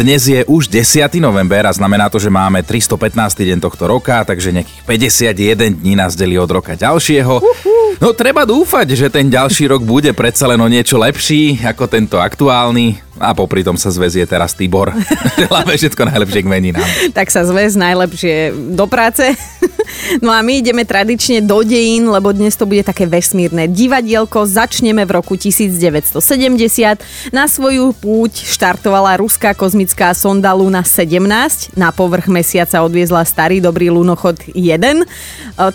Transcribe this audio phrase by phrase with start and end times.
[0.00, 1.20] Dnes je už 10.
[1.20, 3.20] november a znamená to, že máme 315.
[3.36, 7.36] deň tohto roka, takže nejakých 51 dní nás delí od roka ďalšieho.
[8.00, 12.16] No treba dúfať, že ten ďalší rok bude predsa len o niečo lepší ako tento
[12.16, 14.96] aktuálny a popri tom sa zväzie teraz Tibor.
[15.44, 16.88] Želáme všetko najlepšie k meninám.
[17.12, 19.36] tak sa zväz najlepšie do práce.
[20.22, 24.46] No a my ideme tradične do dejín, lebo dnes to bude také vesmírne divadielko.
[24.46, 26.22] Začneme v roku 1970.
[27.34, 31.74] Na svoju púť štartovala ruská kozmická sonda Luna 17.
[31.76, 35.06] Na povrch mesiaca odviezla starý dobrý lunochod 1.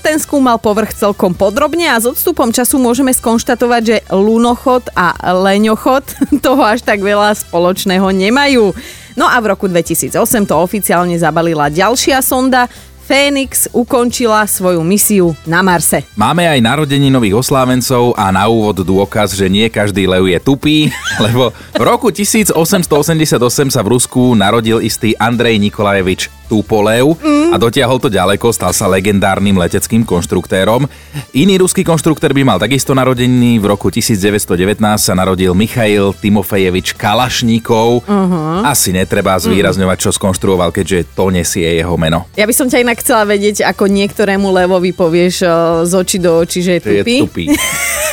[0.01, 6.03] Ten skúmal povrch celkom podrobne a s odstupom času môžeme skonštatovať, že lunochod a leňochod
[6.45, 8.71] toho až tak veľa spoločného nemajú.
[9.15, 10.11] No a v roku 2008
[10.43, 12.67] to oficiálne zabalila ďalšia sonda,
[13.05, 16.01] Fénix ukončila svoju misiu na Marse.
[16.17, 20.89] Máme aj narodení nových oslávencov a na úvod dôkaz, že nie každý lev je tupý,
[21.25, 23.37] lebo v roku 1888
[23.69, 27.51] sa v Rusku narodil istý Andrej Nikolajevič Tupolev mm.
[27.51, 30.85] a dotiahol to ďaleko, stal sa legendárnym leteckým konštruktérom.
[31.33, 33.57] Iný ruský konštruktér by mal takisto narodený.
[33.59, 38.05] V roku 1919 sa narodil Michail Timofejevič Kalašníkov.
[38.05, 38.61] Uh-huh.
[38.63, 42.29] Asi netreba zvýrazňovať, čo skonštruoval, keďže to nesie jeho meno.
[42.37, 45.35] Ja by som ťa inak chcela vedieť, ako niektorému levovi povieš
[45.83, 47.15] z očí do očí, že je tupý.
[47.17, 47.45] Je tupý.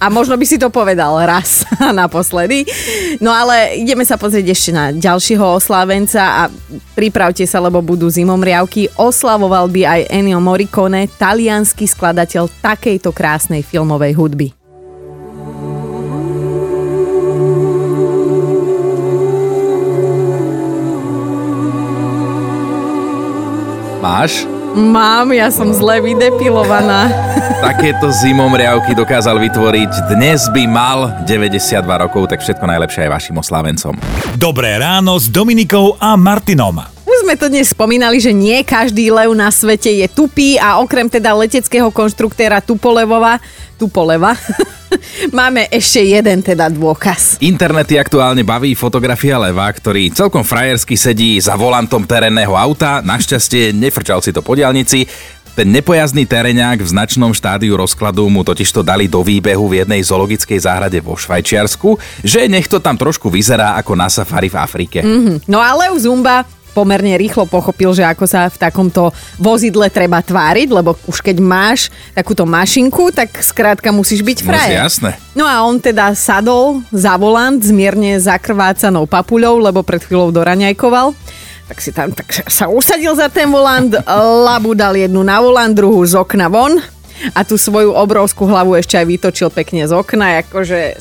[0.00, 1.64] A možno by si to povedal raz
[2.00, 2.64] naposledy.
[3.20, 6.42] No ale ideme sa pozrieť ešte na ďalšieho oslávenca a
[6.96, 8.92] pripravte sa, lebo budú zimomriavky.
[8.96, 14.48] Oslavoval by aj Ennio Morricone, talianský skladateľ takejto krásnej filmovej hudby.
[24.00, 24.59] Máš?
[24.70, 27.10] Mám, ja som zle vydepilovaná.
[27.66, 30.14] Takéto zimomriavky dokázal vytvoriť.
[30.14, 33.98] Dnes by mal 92 rokov, tak všetko najlepšie aj vašim oslávencom.
[34.38, 36.99] Dobré ráno s Dominikou a Martinom.
[37.30, 41.30] Sme to dnes spomínali, že nie každý lev na svete je tupý a okrem teda
[41.30, 43.38] leteckého konštruktéra Tupolevova,
[43.78, 44.34] Tupoleva,
[45.38, 47.38] Máme ešte jeden teda dôkaz.
[47.38, 52.98] Internety aktuálne baví fotografia leva, ktorý celkom frajersky sedí za volantom terénneho auta.
[52.98, 55.06] Našťastie nefrčal si to po diálnici.
[55.54, 60.66] Ten nepojazdný tereňák v značnom štádiu rozkladu mu totižto dali do výbehu v jednej zoologickej
[60.66, 61.94] záhrade vo Švajčiarsku,
[62.26, 64.98] že nech to tam trošku vyzerá ako na safari v Afrike.
[65.06, 65.46] Mm-hmm.
[65.46, 70.68] No ale u Zumba pomerne rýchlo pochopil, že ako sa v takomto vozidle treba tváriť,
[70.70, 74.80] lebo už keď máš takúto mašinku, tak skrátka musíš byť frajer.
[74.80, 75.10] No, jasné.
[75.34, 81.14] No a on teda sadol za volant s mierne zakrvácanou papuľou, lebo pred chvíľou doraňajkoval
[81.70, 83.94] tak si tam tak sa usadil za ten volant,
[84.42, 86.82] labu dal jednu na volant, druhú z okna von
[87.36, 90.96] a tú svoju obrovskú hlavu ešte aj vytočil pekne z okna, akože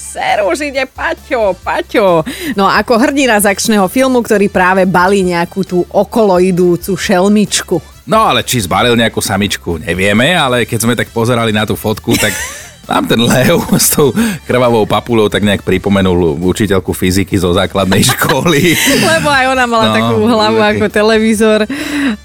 [0.50, 2.26] už ide Paťo, Paťo.
[2.58, 7.78] No ako hrdina z akčného filmu, ktorý práve balí nejakú tú okoloidúcu šelmičku.
[8.10, 12.18] No ale či zbalil nejakú samičku, nevieme, ale keď sme tak pozerali na tú fotku,
[12.18, 12.34] tak
[12.90, 14.10] nám ten Leo s tou
[14.50, 18.74] krvavou papulou tak nejak pripomenul učiteľku fyziky zo základnej školy.
[19.14, 21.60] Lebo aj ona mala no, takú hlavu ako televízor.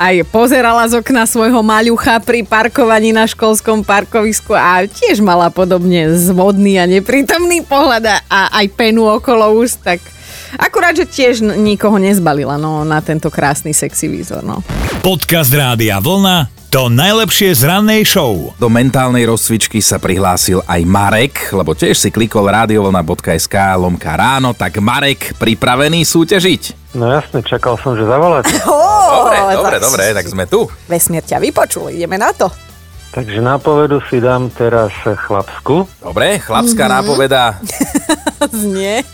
[0.01, 6.17] Aj pozerala z okna svojho maľucha pri parkovaní na školskom parkovisku a tiež mala podobne
[6.17, 10.01] zvodný a neprítomný pohľad a aj penu okolo úst, tak
[10.55, 14.47] Akurát, že tiež nikoho nezbalila no, na tento krásny sexy výzor.
[14.47, 14.63] No.
[15.03, 18.51] Podcast Rádia Vlna to najlepšie z rannej show.
[18.59, 24.83] Do mentálnej rozcvičky sa prihlásil aj Marek, lebo tiež si klikol radiovolna.sk lomka ráno, tak
[24.83, 26.91] Marek pripravený súťažiť?
[26.99, 28.51] No jasne, čakal som, že zavolať.
[28.67, 30.67] Oh, dobre, dobre, dobre, tak sme tu.
[30.91, 32.51] Vesmier ťa vypočul, ideme na to.
[33.15, 35.87] Takže nápovedu si dám teraz chlapsku.
[36.03, 36.99] Dobre, chlapská mm-hmm.
[36.99, 37.43] nápoveda.
[38.67, 39.07] Znie.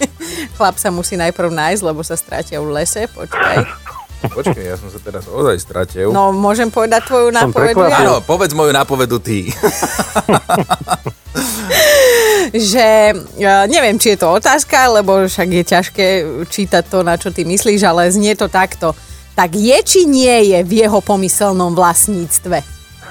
[0.57, 3.69] Chlap sa musí najprv nájsť, lebo sa stratia v lese, počkaj.
[4.21, 6.13] Počkej, ja som sa teraz ozaj stratil.
[6.13, 7.89] No, môžem povedať tvoju nápovedu?
[7.89, 9.49] Áno, povedz moju nápovedu ty.
[12.53, 16.07] že ja neviem, či je to otázka, lebo však je ťažké
[16.51, 18.93] čítať to, na čo ty myslíš, ale znie to takto.
[19.33, 22.61] Tak je, či nie je v jeho pomyselnom vlastníctve?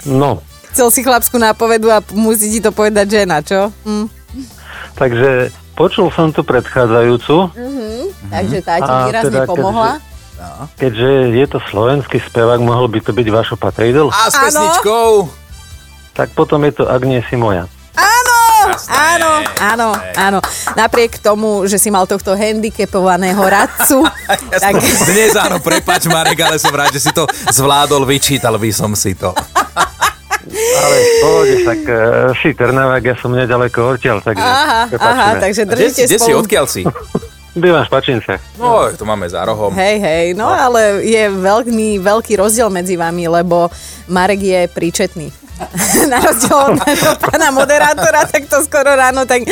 [0.05, 0.45] No.
[0.69, 3.73] Chcel si chlapskú nápovedu a musí ti to povedať žena, čo?
[3.87, 4.07] Hm.
[4.93, 7.35] Takže počul som tu predchádzajúcu.
[7.49, 8.03] Uh-huh.
[8.29, 9.97] Takže tá ti výrazne teda, pomohla.
[9.97, 10.08] Keďže
[10.39, 10.71] No.
[10.79, 14.07] Keďže je to slovenský spevák, mohol by to byť Vašo Patrijdl?
[14.07, 15.27] A s pesničkou?
[16.15, 17.67] Tak potom je to Ak nie si moja.
[17.99, 18.39] Áno,
[18.87, 20.39] áno, áno, áno.
[20.75, 24.07] Napriek tomu, že si mal tohto handicapovaného radcu.
[24.53, 24.79] ja tak...
[24.79, 29.15] Dnes áno, prepač Marek, ale som rád, že si to zvládol, vyčítal by som si
[29.15, 29.35] to.
[30.49, 31.97] Ale v pohode, však uh,
[32.41, 36.25] si Trnavák, ja som nedaleko odtiaľ, takže Aha, aha, takže Kde, držíte si- kde si,
[36.25, 36.39] spolu.
[36.41, 36.81] odkiaľ si?
[37.59, 38.33] Bývam v Špačince.
[38.55, 39.75] No, to máme za rohom.
[39.75, 43.67] Hej, hej, no ale je veľmi veľký rozdiel medzi vami, lebo
[44.07, 45.27] Marek je príčetný.
[46.11, 49.43] Na rozdiel od nášho pána moderátora, tak to skoro ráno, tak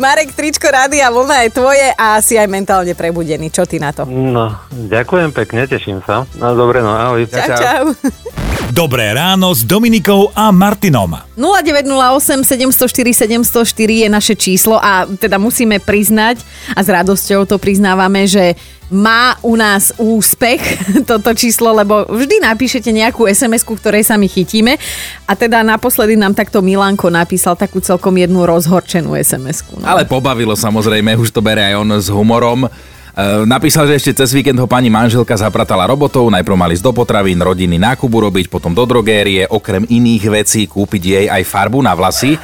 [0.00, 3.52] Marek, tričko rádia vlna je tvoje a si aj mentálne prebudený.
[3.52, 4.08] Čo ty na to?
[4.08, 6.24] No, ďakujem pekne, teším sa.
[6.40, 7.28] No dobre, no ahoj.
[7.28, 7.60] Čau, čau.
[7.60, 8.49] čau.
[8.70, 11.18] Dobré ráno s Dominikou a Martinom.
[11.34, 16.38] 0908 704 704 je naše číslo a teda musíme priznať
[16.78, 18.54] a s radosťou to priznávame, že
[18.94, 20.62] má u nás úspech
[21.10, 24.78] toto číslo, lebo vždy napíšete nejakú SMS-ku, ktorej sa my chytíme
[25.26, 29.82] a teda naposledy nám takto Milanko napísal takú celkom jednu rozhorčenú SMS-ku.
[29.82, 29.86] No.
[29.90, 32.70] Ale pobavilo samozrejme, už to bere aj on s humorom.
[33.10, 36.92] E, napísal, že ešte cez víkend ho pani manželka zapratala robotov, najprv mali ísť do
[36.94, 41.92] potravín, rodiny nákupu robiť, potom do drogérie, okrem iných vecí kúpiť jej aj farbu na
[41.94, 42.38] vlasy.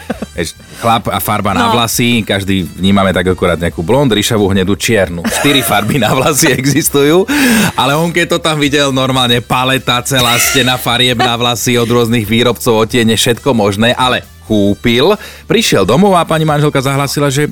[0.77, 1.73] Chlap a farba na No.
[1.73, 5.25] vlasy, každý vnímame tak akurát nejakú blond, ryšavú, hnedú, čiernu.
[5.25, 7.25] Štyri farby na vlasy existujú,
[7.73, 12.29] ale on keď to tam videl normálne paleta, celá stena farieb na vlasy od rôznych
[12.29, 15.17] výrobcov, otiene, všetko možné, ale kúpil,
[15.49, 17.49] prišiel domov a pani manželka zahlasila, že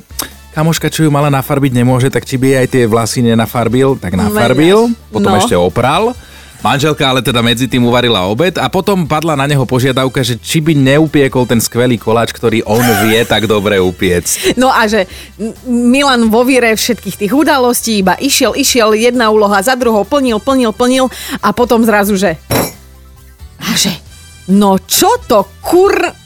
[0.55, 4.87] kamoška, čo ju mala nafarbiť nemôže, tak či by aj tie vlasy nenafarbil, tak nafarbil,
[5.11, 5.37] potom No.
[5.37, 6.15] ešte opral.
[6.63, 10.65] Manželka ale teda medzi tým uvarila obed a potom padla na neho požiadavka, že či
[10.65, 14.25] by neupiekol ten skvelý koláč, ktorý on vie tak dobre upiec.
[14.57, 15.05] No a že
[15.67, 20.73] Milan vo víre všetkých tých udalostí iba išiel, išiel, jedna úloha za druhou, plnil, plnil,
[20.73, 21.05] plnil
[21.43, 22.39] a potom zrazu, že...
[23.61, 23.93] A že...
[24.45, 25.45] No čo to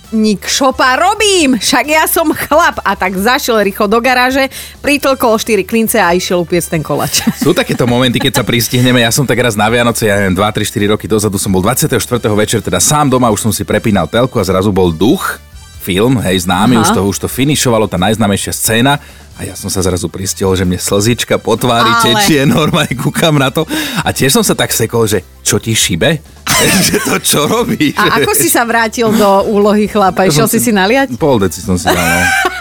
[0.10, 1.62] kurník šopa robím?
[1.62, 2.82] Však ja som chlap.
[2.82, 4.50] A tak zašiel rýchlo do garáže,
[4.82, 7.22] pritlkol 4 klince a išiel upiec ten kolač.
[7.46, 9.06] Sú takéto momenty, keď sa pristihneme.
[9.06, 11.62] Ja som tak raz na Vianoce, ja neviem, 2, 3, 4 roky dozadu som bol
[11.62, 11.94] 24.
[12.34, 15.38] večer, teda sám doma, už som si prepínal telku a zrazu bol duch,
[15.80, 16.84] film, hej, známy, Aha.
[16.84, 19.00] už to, už to finišovalo, tá najznámejšia scéna.
[19.40, 23.40] A ja som sa zrazu pristihol, že mne slzička po tvári Ale- tečie, normálne kúkam
[23.40, 23.64] na to.
[24.04, 26.20] A tiež som sa tak sekol, že čo ti šibe?
[26.86, 27.96] že to čo robíš?
[27.96, 30.28] A ako si sa vrátil do úlohy chlapa?
[30.28, 31.16] Išiel si si naliať?
[31.16, 32.04] Pol deci som si dal.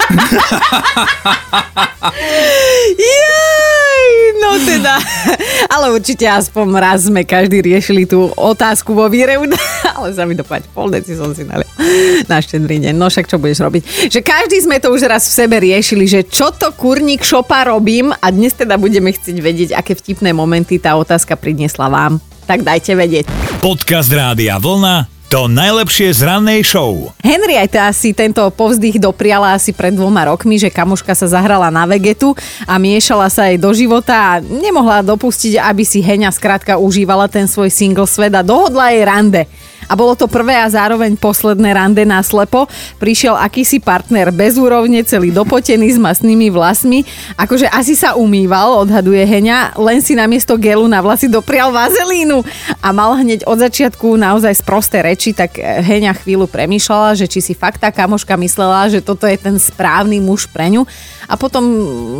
[2.94, 4.94] Jaj, no teda.
[5.78, 9.38] Ale určite aspoň raz sme každý riešili tú otázku vo víre.
[9.94, 11.70] Ale sa mi dopať, pol deci som si nalial
[12.26, 12.98] na štedrý deň.
[12.98, 14.10] No však čo budeš robiť?
[14.10, 18.10] Že každý sme to už raz v sebe riešili, že čo to kurník šopa robím
[18.10, 22.18] a dnes teda budeme chcieť vedieť, aké vtipné momenty tá otázka priniesla vám.
[22.50, 23.30] Tak dajte vedieť.
[23.62, 27.12] Podcast Rádia Vlna to najlepšie z rannej show.
[27.20, 32.32] Henrietta si tento povzdych dopriala asi pred dvoma rokmi, že kamoška sa zahrala na vegetu
[32.64, 37.44] a miešala sa jej do života a nemohla dopustiť, aby si Heňa skrátka užívala ten
[37.44, 39.44] svoj single svet a dohodla jej rande.
[39.88, 42.68] A bolo to prvé a zároveň posledné rande na slepo.
[43.00, 47.08] Prišiel akýsi partner bez úrovne, celý dopotený s masnými vlasmi.
[47.40, 52.44] Akože asi sa umýval, odhaduje Heňa, len si namiesto gelu na vlasy doprial vazelínu
[52.84, 57.40] a mal hneď od začiatku naozaj sprosté reči, tak eh, Heňa chvíľu premýšľala, že či
[57.40, 60.84] si fakt tá kamoška myslela, že toto je ten správny muž pre ňu
[61.28, 61.62] a potom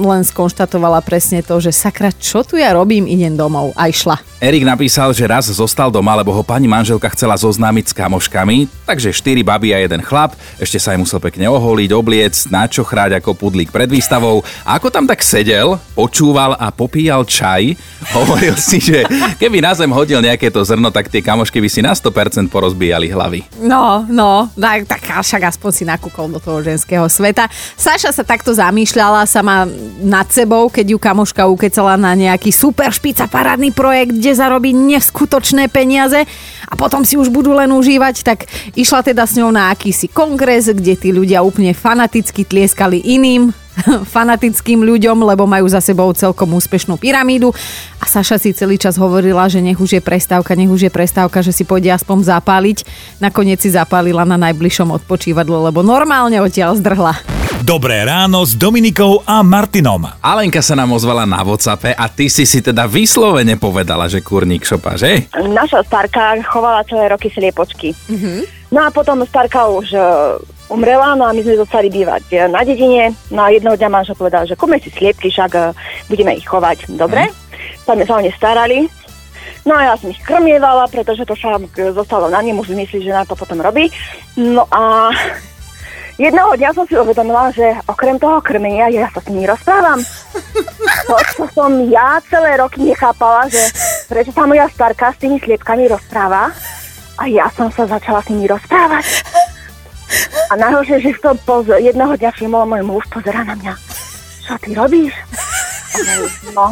[0.04, 4.20] len skonštatovala presne to, že sakra, čo tu ja robím, idem domov a išla.
[4.38, 9.10] Erik napísal, že raz zostal doma, lebo ho pani manželka chcela zoznámiť s kamoškami, takže
[9.10, 13.74] štyri baby a jeden chlap, ešte sa aj musel pekne oholiť, obliec, načochráť ako pudlík
[13.74, 14.46] pred výstavou.
[14.62, 17.74] A ako tam tak sedel, počúval a popíjal čaj,
[18.14, 19.02] hovoril si, že
[19.42, 23.10] keby na zem hodil nejaké to zrno, tak tie kamošky by si na 100% porozbíjali
[23.10, 23.42] hlavy.
[23.58, 27.50] No, no, tak, tak však aspoň si nakúkol do toho ženského sveta.
[27.74, 28.54] Saša sa takto
[28.98, 29.62] zamýšľala sama
[30.02, 35.70] nad sebou, keď ju kamoška ukecala na nejaký super špica parádny projekt, kde zarobí neskutočné
[35.70, 36.26] peniaze
[36.66, 40.74] a potom si už budú len užívať, tak išla teda s ňou na akýsi kongres,
[40.74, 43.54] kde tí ľudia úplne fanaticky tlieskali iným
[44.18, 47.54] fanatickým ľuďom, lebo majú za sebou celkom úspešnú pyramídu.
[48.02, 51.38] A Saša si celý čas hovorila, že nech už je prestávka, nech už je prestávka,
[51.38, 52.82] že si pôjde aspoň zapáliť.
[53.22, 57.37] Nakoniec si zapálila na najbližšom odpočívadle, lebo normálne odtiaľ zdrhla.
[57.58, 60.06] Dobré ráno s Dominikou a Martinom.
[60.22, 64.62] Alenka sa nám ozvala na Whatsappe a ty si si teda vyslovene povedala, že kurník
[64.62, 65.26] šopa, že?
[65.34, 67.98] Naša starka chovala celé roky sliepočky.
[68.06, 68.38] Mm-hmm.
[68.70, 69.98] No a potom starka už e,
[70.70, 73.10] umrela, no a my sme zostali bývať e, na dedine.
[73.34, 75.74] No a jedného dňa manžel povedal, že kúme si sliepky, však e,
[76.06, 76.94] budeme ich chovať.
[76.94, 77.26] Dobre?
[77.82, 78.86] Tak sme sa o ne starali.
[79.66, 83.02] No a ja som ich krmievala, pretože to sa e, zostalo na ním, už myslí,
[83.02, 83.90] že na to potom robí.
[84.38, 85.10] No a
[86.18, 90.02] jedného dňa som si uvedomila, že okrem toho krmenia ja sa s nimi rozprávam.
[91.06, 93.62] To, čo som ja celé roky nechápala, že
[94.10, 96.50] prečo sa moja starka s tými sliepkami rozpráva.
[97.18, 99.06] A ja som sa začala s nimi rozprávať.
[100.50, 103.74] A najhoršie, že to poz- jedného dňa všimol môj muž, pozera na mňa.
[104.46, 105.14] Čo ty robíš?
[105.94, 106.66] A no.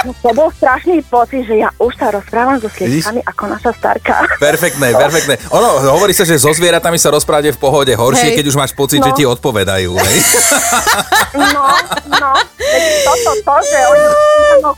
[0.00, 4.24] To bol strašný pocit, že ja už sa rozprávam so sliepkami ako naša starka.
[4.38, 5.36] Perfektné, perfektné.
[5.50, 8.36] Ono, hovorí sa, že so zvieratami sa rozprávate v pohode horšie, Hej.
[8.36, 9.06] keď už máš pocit, No.
[9.06, 9.92] že ti odpovedajú.
[9.92, 10.16] Hej?
[11.36, 11.64] No,
[12.10, 12.32] no.
[13.04, 14.06] Toto, to, že oni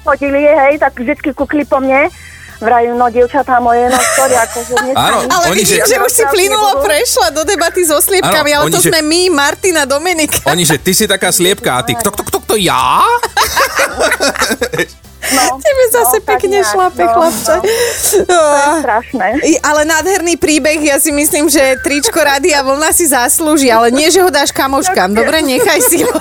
[0.01, 2.11] chodili, hej, tak vždycky kukli po mne.
[2.59, 6.13] Vrajú, no, dievčatá moje, no, sorry, akože dnes Áno, Ale Oni, vidím, že- že, už
[6.15, 10.47] si plynulo prešla do debaty so sliepkami, Áno, ale to že- sme my, Martina, Dominika.
[10.47, 13.03] Oni, že ty si taká sliepka a ty, kto, kto, kto, kto, ja?
[15.33, 17.55] No, Tebe zase no, pekne nejak, šlape, no, chlapče.
[18.25, 18.77] No, Ah.
[18.79, 19.27] strašné.
[19.43, 24.09] I- Ale nádherný príbeh, ja si myslím, že tričko Rádia Vlna si zaslúži, ale nie,
[24.09, 25.11] že ho dáš kamoškám.
[25.11, 26.13] Dobre, nechaj si ho.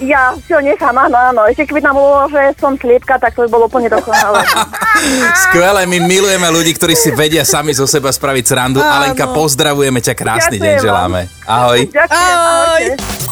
[0.00, 1.46] Ja si ho nechám, áno, áno.
[1.46, 4.42] Ešte keby tam bolo, že som sliepka, tak to by bolo úplne dokonalé.
[5.40, 8.78] Skvelé, my milujeme ľudí, ktorí si vedia sami zo seba spraviť srandu.
[8.78, 8.90] Áno.
[8.90, 10.84] Alenka, pozdravujeme ťa, krásny deň Ďakujem vám.
[10.84, 11.20] želáme.
[11.44, 11.80] Ahoj.
[11.86, 12.84] Ďakujem, Ahoj.
[12.90, 13.31] ahojte.